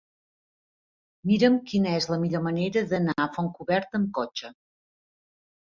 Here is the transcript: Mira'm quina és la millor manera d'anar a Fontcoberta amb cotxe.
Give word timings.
Mira'm 1.31 1.59
quina 1.73 1.93
és 1.99 2.09
la 2.13 2.19
millor 2.23 2.45
manera 2.49 2.85
d'anar 2.95 3.19
a 3.27 3.31
Fontcoberta 3.39 4.03
amb 4.03 4.13
cotxe. 4.21 4.55